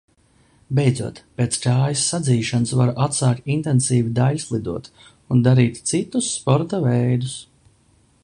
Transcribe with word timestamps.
Beidzot, 0.77 1.19
pēc 1.41 1.57
kājas 1.65 2.05
sadzīšanas, 2.13 2.71
varu 2.79 2.95
atsākt 3.07 3.51
intensīvi 3.57 4.15
daiļslidot 4.21 4.89
un 5.37 5.45
darīt 5.49 5.79
citus 5.93 6.33
sporta 6.39 6.81
veidus. 6.87 7.37